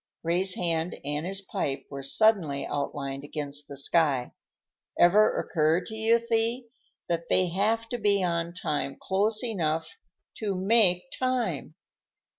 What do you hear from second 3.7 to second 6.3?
sky. "Ever occur to you,